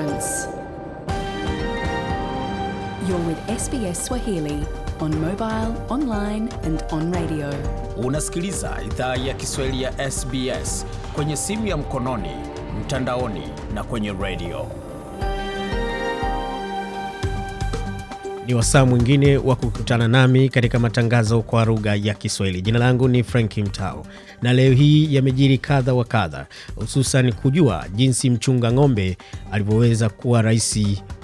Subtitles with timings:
[0.00, 0.46] difference.
[3.08, 4.66] You're with SBS Swahili
[5.00, 7.50] on mobile, online and on radio.
[7.96, 12.30] Unasikiliza idhaa ya Kiswahili ya SBS kwenye simu ya mkononi,
[12.80, 13.42] mtandaoni
[13.74, 14.66] na kwenye redio.
[18.46, 22.62] Ni wasaa mwingine wa kukutana nami katika matangazo kwa lugha ya Kiswahili.
[22.62, 24.06] Jina langu ni Franki Mtao
[24.42, 29.16] na leo hii yamejiri kadha wa kadha, hususan kujua jinsi mchunga ng'ombe
[29.52, 30.78] alivyoweza kuwa rais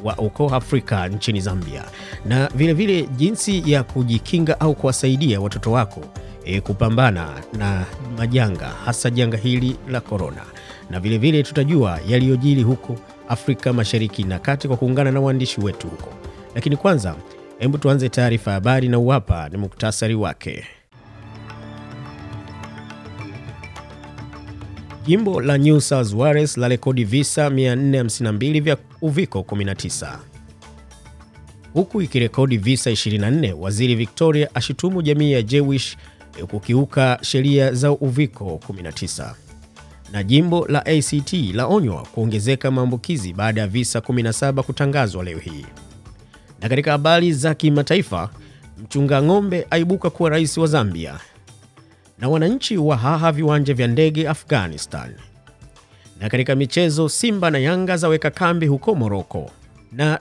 [0.05, 1.85] wa uko Afrika nchini Zambia,
[2.27, 6.01] na vilevile vile jinsi ya kujikinga au kuwasaidia watoto wako
[6.45, 7.85] e, kupambana na
[8.19, 10.43] majanga, hasa janga hili la korona,
[10.91, 12.97] na vilevile vile tutajua yaliyojiri huko
[13.29, 16.26] Afrika Mashariki na Kati kwa kuungana na waandishi wetu huko.
[16.57, 17.15] Lakini kwanza,
[17.59, 20.65] hebu tuanze taarifa habari na uwapa ni muktasari wake.
[25.07, 30.19] Jimbo la New South Wales la rekodi visa 452 vya uviko 19
[31.73, 33.53] huku ikirekodi visa 24.
[33.53, 35.97] Waziri Victoria ashutumu jamii ya Jewish
[36.49, 39.35] kukiuka sheria za uviko 19
[40.13, 45.67] na jimbo la ACT laonywa kuongezeka maambukizi baada ya visa 17 kutangazwa leo hii.
[46.61, 48.31] Na katika habari za kimataifa,
[48.79, 51.21] mchunga ng'ombe aibuka kuwa rais wa Zambia,
[52.19, 55.15] na wananchi wa haha viwanja vya ndege Afghanistan.
[56.21, 59.51] Na katika michezo, Simba na Yanga zaweka kambi huko Moroko,
[59.93, 60.21] na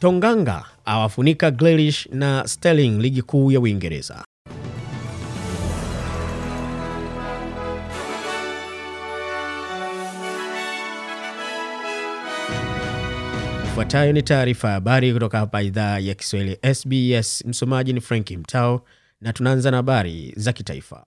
[0.00, 4.24] Tonganga awafunika Grealish na Sterling ligi kuu ya Uingereza.
[13.78, 17.44] Ifuatayo ni taarifa ya habari kutoka hapa idhaa ya Kiswahili SBS.
[17.46, 18.84] Msomaji ni Franki Mtao
[19.20, 21.06] na tunaanza na habari za kitaifa.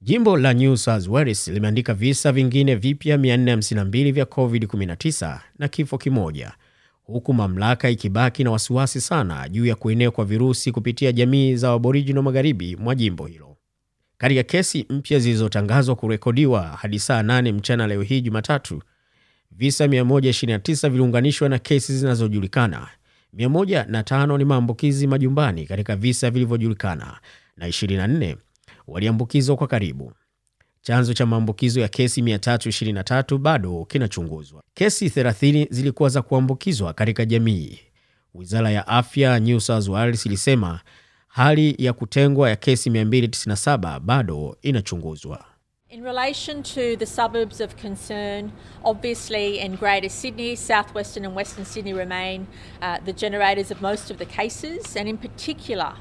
[0.00, 6.52] Jimbo la New South Wales limeandika visa vingine vipya 452 vya COVID-19 na kifo kimoja,
[7.02, 12.22] huku mamlaka ikibaki na wasiwasi sana juu ya kuenea kwa virusi kupitia jamii za waborijino
[12.22, 13.56] magharibi mwa jimbo hilo.
[14.18, 18.82] Katika kesi mpya zilizotangazwa kurekodiwa hadi saa 8 mchana leo hii Jumatatu,
[19.56, 22.88] visa 129 viliunganishwa na kesi zinazojulikana.
[23.36, 27.18] 105 ni maambukizi majumbani katika visa vilivyojulikana
[27.56, 28.36] na 24
[28.86, 30.12] waliambukizwa kwa karibu.
[30.82, 34.62] Chanzo cha maambukizo ya kesi 323 bado kinachunguzwa.
[34.74, 37.78] Kesi 30 zilikuwa za kuambukizwa katika jamii.
[38.34, 40.80] Wizara ya afya New South Wales ilisema
[41.28, 45.44] hali ya kutengwa ya kesi 297 bado inachunguzwa.
[45.94, 48.50] In relation to the suburbs of concern,
[48.84, 52.48] obviously in Greater Sydney, southwestern and western Sydney remain
[52.82, 55.92] uh, the generators of most of the cases, and in particular,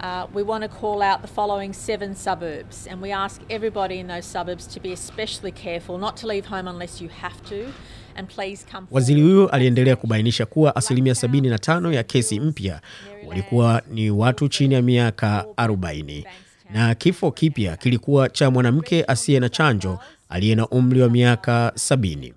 [0.00, 4.06] uh, we want to call out the following seven suburbs, and we ask everybody in
[4.06, 7.72] those suburbs to be especially careful not to leave home unless you have to.
[8.16, 12.80] And please come Waziri huyo aliendelea kubainisha kuwa asilimia 75 ya kesi mpya
[13.26, 16.24] walikuwa ni watu chini ya miaka 40
[16.70, 19.98] na kifo kipya kilikuwa cha mwanamke asiye na chanjo
[20.28, 22.32] aliye na umri wa miaka 70.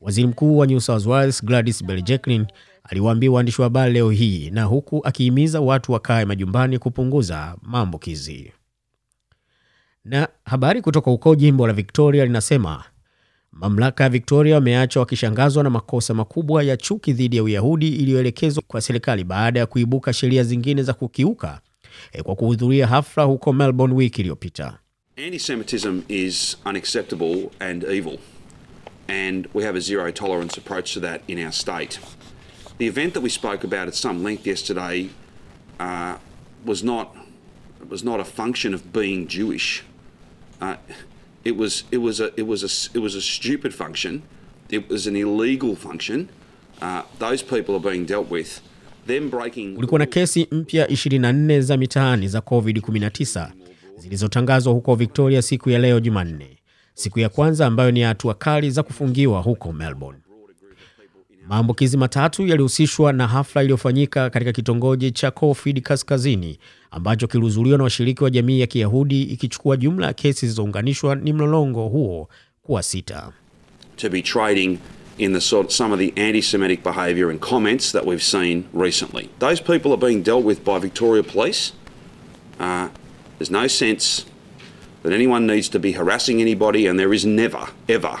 [0.00, 2.46] Waziri Mkuu wa New South Wales Gladys Berejiklian
[2.84, 8.52] aliwaambia waandishi wa habari leo hii, na huku akihimiza watu wakae majumbani kupunguza maambukizi.
[10.04, 12.84] Na habari kutoka huko jimbo la Victoria linasema
[13.52, 18.80] mamlaka ya Victoria wameachwa wakishangazwa na makosa makubwa ya chuki dhidi ya Uyahudi iliyoelekezwa kwa
[18.80, 21.60] serikali baada ya kuibuka sheria zingine za kukiuka
[22.22, 24.78] kwa kuhudhuria hafla huko Melbourne wiki iliyopita.
[25.26, 28.18] Anti-Semitism is unacceptable and evil,
[29.08, 31.98] and we have a zero tolerance approach to that in our state.
[32.78, 35.08] The event that we spoke about at some length yesterday
[35.80, 36.16] uh,
[36.64, 37.16] was not
[37.88, 39.84] was not a function of being Jewish.
[40.60, 40.76] Uh,
[41.44, 44.22] it was it was a it was a it was a stupid function.
[44.68, 46.28] It was an illegal function.
[46.82, 48.60] Uh, those people are being dealt with.
[49.74, 53.48] Kulikuwa na kesi mpya 24 za mitaani za COVID-19
[53.98, 56.58] zilizotangazwa huko Victoria siku ya leo Jumanne,
[56.94, 60.20] siku ya kwanza ambayo ni hatua kali za kufungiwa huko Melbourne.
[61.48, 66.58] Maambukizi matatu yalihusishwa na hafla iliyofanyika katika kitongoji cha Caulfield Kaskazini
[66.90, 71.88] ambacho kilihudhuriwa na washiriki wa jamii ya Kiyahudi, ikichukua jumla ya kesi zilizounganishwa ni mlolongo
[71.88, 72.28] huo
[72.62, 73.32] kuwa sita.
[75.18, 79.30] In the sort, some of the anti-Semitic behaviour and comments that we've seen recently.
[79.38, 81.72] Those people are being dealt with by Victoria Police.
[82.60, 82.88] Uh,
[83.38, 84.26] there's no sense
[85.02, 88.18] that anyone needs to be harassing anybody, and there is never, ever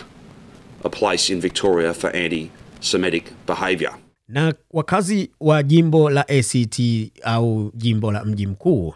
[0.84, 3.94] a place in Victoria for anti-Semitic behaviour.
[4.28, 6.80] Na wakazi wa jimbo la ACT
[7.24, 8.94] au jimbo la mji mkuu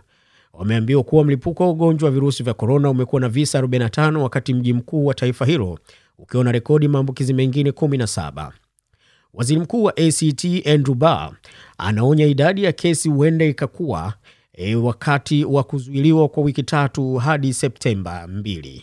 [0.53, 4.73] wameambiwa kuwa mlipuko wa ugonjwa wa virusi vya korona umekuwa na visa 45 wakati mji
[4.73, 5.79] mkuu wa taifa hilo
[6.23, 8.51] ukiwa na rekodi maambukizi mengine 17.
[9.35, 11.33] Waziri mkuu wa ACT Andrew Barr
[11.79, 14.15] anaonya idadi ya kesi huenda ikakuwa
[14.53, 18.83] e, wakati wa kuzuiliwa kwa wiki tatu hadi Septemba 2.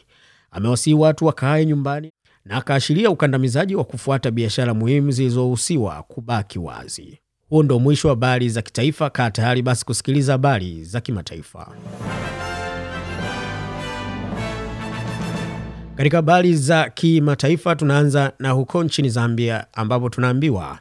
[0.52, 2.12] Amewasihi watu wakae nyumbani
[2.46, 7.20] na akaashiria ukandamizaji wa kufuata biashara muhimu zilizoruhusiwa kubaki wazi.
[7.50, 9.10] Huo ndo mwisho wa habari za kitaifa.
[9.10, 11.76] Kaa tayari basi kusikiliza habari za kimataifa.
[15.98, 20.80] Katika habari za kimataifa tunaanza na huko nchini Zambia ambapo tunaambiwa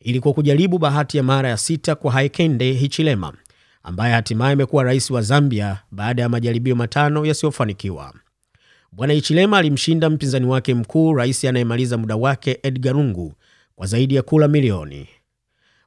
[0.00, 3.32] ilikuwa kujaribu bahati ya mara ya sita kwa Hakainde Hichilema
[3.82, 8.14] ambaye hatimaye amekuwa rais wa Zambia baada ya majaribio matano yasiyofanikiwa.
[8.92, 13.34] Bwana Hichilema alimshinda mpinzani wake mkuu, rais anayemaliza muda wake Edgar Lungu
[13.76, 15.08] kwa zaidi ya kula milioni.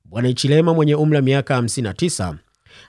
[0.06, 2.36] Bwana Hichilema mwenye umri wa miaka 59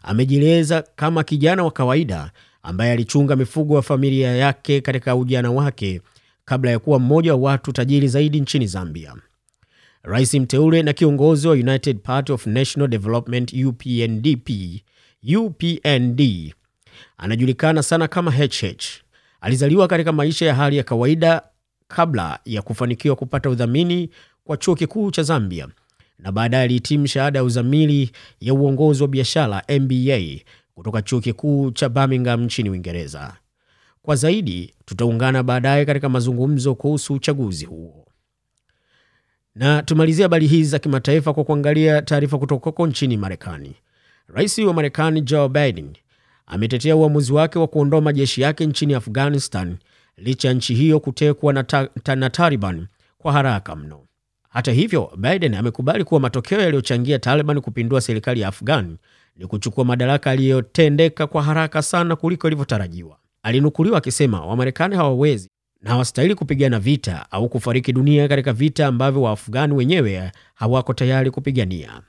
[0.02, 2.30] amejieleza kama kijana wa kawaida
[2.62, 6.00] ambaye alichunga mifugo wa familia yake katika ujana wake
[6.44, 9.14] kabla ya kuwa mmoja wa watu tajiri zaidi nchini Zambia.
[10.02, 14.50] Rais mteule na kiongozi wa United Party of National Development UPNDP,
[15.36, 16.54] UPND
[17.18, 18.84] anajulikana sana kama HH.
[19.40, 21.42] Alizaliwa katika maisha ya hali ya kawaida
[21.88, 24.10] kabla ya kufanikiwa kupata udhamini
[24.44, 25.68] kwa chuo kikuu cha Zambia
[26.18, 30.40] na baadaye alihitimu shahada ya uzamili ya uongozi wa biashara MBA
[30.78, 33.36] kutoka chuo kikuu cha Birmingham nchini Uingereza.
[34.02, 38.06] Kwa zaidi tutaungana baadaye katika mazungumzo kuhusu uchaguzi huo.
[39.54, 43.74] Na tumalizie habari hizi za kimataifa kwa kuangalia taarifa kutoka huko nchini Marekani.
[44.28, 45.92] Rais wa Marekani Joe Biden
[46.46, 49.76] ametetea uamuzi wake wa kuondoa majeshi yake nchini Afghanistan
[50.16, 52.86] licha ya nchi hiyo kutekwa na, ta, na Taliban
[53.18, 54.07] kwa haraka mno.
[54.48, 58.96] Hata hivyo, Biden amekubali kuwa matokeo yaliyochangia Taliban kupindua serikali ya Afghan
[59.36, 63.18] ni kuchukua madaraka yaliyotendeka kwa haraka sana kuliko ilivyotarajiwa.
[63.42, 65.50] Alinukuliwa akisema Wamarekani hawawezi
[65.82, 72.02] na hawastahili kupigana vita au kufariki dunia katika vita ambavyo Waafghani wenyewe hawako tayari kupigania.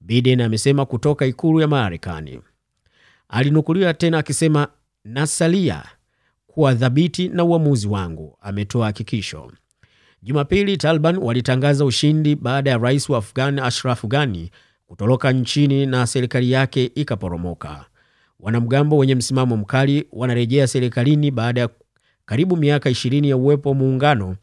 [0.00, 2.40] Biden amesema kutoka ikulu ya Marekani.
[3.28, 4.68] Alinukuliwa tena akisema,
[5.04, 5.82] nasalia
[6.46, 9.52] kuwa dhabiti na uamuzi wangu, ametoa hakikisho.
[10.26, 14.50] Jumapili, Taliban walitangaza ushindi baada ya rais wa Afghan Ashraf Ghani
[14.86, 17.84] kutoroka nchini na serikali yake ikaporomoka.
[18.40, 21.68] Wanamgambo wenye msimamo mkali wanarejea serikalini baada ya
[22.24, 24.36] karibu miaka 20 ya uwepo muungano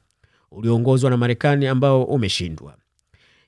[0.52, 2.76] ulioongozwa na Marekani ambao umeshindwa.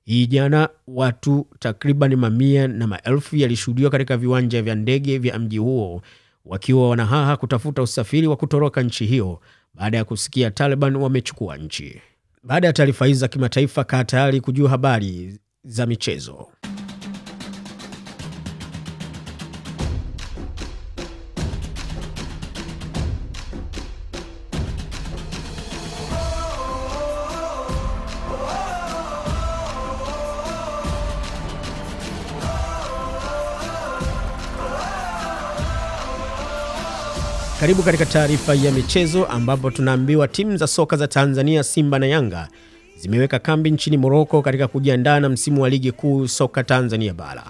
[0.03, 6.01] Hii jana, watu takriban mamia na maelfu yalishuhudiwa katika viwanja vya ndege vya mji huo
[6.45, 9.39] wakiwa wanahaha kutafuta usafiri wa kutoroka nchi hiyo
[9.73, 12.01] baada ya kusikia Taliban wamechukua nchi.
[12.45, 16.47] Baada ya taarifa hizi za kimataifa, kaa tayari kujua habari za michezo.
[37.65, 42.47] Karibu katika taarifa ya michezo ambapo tunaambiwa timu za soka za Tanzania Simba na Yanga
[42.97, 47.43] zimeweka kambi nchini Moroko katika kujiandaa na msimu wa ligi kuu soka Tanzania bara.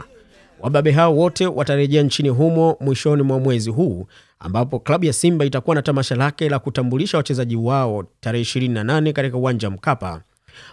[0.60, 4.08] Wababe hao wote watarejea nchini humo mwishoni mwa mwezi huu
[4.40, 9.38] ambapo klabu ya Simba itakuwa na tamasha lake la kutambulisha wachezaji wao tarehe 28 katika
[9.38, 10.22] uwanja Mkapa,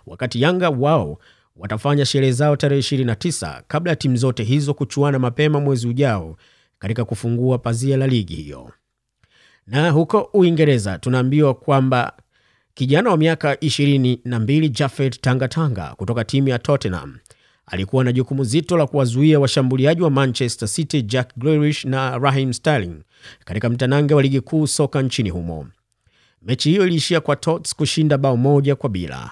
[0.07, 1.19] wakati Yanga wao
[1.57, 6.37] watafanya sherehe zao tarehe 29 kabla ya timu zote hizo kuchuana mapema mwezi ujao
[6.79, 8.71] katika kufungua pazia la ligi hiyo.
[9.67, 12.13] Na huko Uingereza tunaambiwa kwamba
[12.75, 17.19] kijana wa miaka 22 Jafet Tangatanga kutoka timu ya Tottenham
[17.67, 22.95] alikuwa na jukumu zito la kuwazuia washambuliaji wa Manchester City Jack Grealish na Raheem Sterling
[23.45, 25.67] katika mtanange wa ligi kuu soka nchini humo.
[26.43, 29.31] Mechi hiyo iliishia kwa Tots kushinda bao moja kwa bila.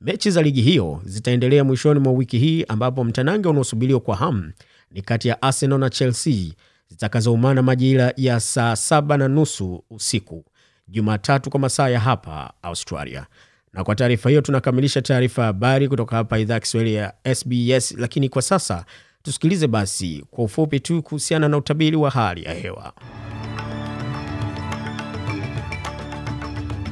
[0.00, 4.52] Mechi za ligi hiyo zitaendelea mwishoni mwa wiki hii ambapo mtanange unaosubiriwa kwa hamu
[4.90, 6.46] ni kati ya Arsenal na Chelsea
[6.88, 10.44] zitakazoumana majira ya saa saba na nusu usiku
[10.88, 13.26] Jumatatu kwa masaa ya hapa Australia.
[13.72, 17.94] Na kwa taarifa hiyo tunakamilisha taarifa ya habari kutoka hapa idhaa ya Kiswahili ya SBS,
[17.98, 18.84] lakini kwa sasa
[19.22, 22.92] tusikilize basi kwa ufupi tu kuhusiana na utabiri wa hali ya hewa.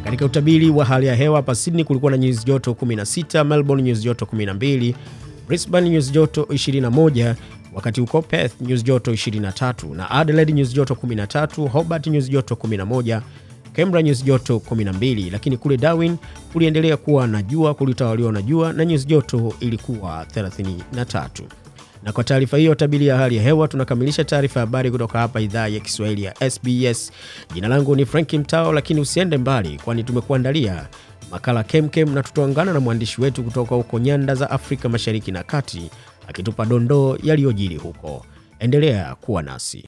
[0.05, 4.03] Katika utabiri wa hali ya hewa hapa Sydney kulikuwa na nyuzi joto 16, Melbourne nyuzi
[4.03, 4.95] joto 12,
[5.49, 7.35] Brisbane nyuzi joto 21
[7.77, 13.21] wakati huko Perth nyuzi joto 23 na Adelaide nyuzi joto 13, Hobart nyuzi joto 11,
[13.73, 16.17] Canberra nyuzi joto 12, lakini kule Darwin
[16.53, 21.29] kuliendelea kuwa na jua, kulitawaliwa na jua na nyuzi joto ilikuwa 33.
[22.03, 25.41] Na kwa taarifa hiyo tabiri ya hali ya hewa tunakamilisha taarifa ya habari kutoka hapa
[25.41, 27.13] idhaa ya Kiswahili ya SBS.
[27.55, 30.87] Jina langu ni Frank Mtao, lakini usiende mbali, kwani tumekuandalia
[31.31, 35.91] makala kemkem na tutaungana na mwandishi wetu kutoka huko nyanda za Afrika Mashariki na Kati
[36.29, 38.27] akitupa dondoo yaliyojiri huko.
[38.59, 39.85] Endelea kuwa nasi.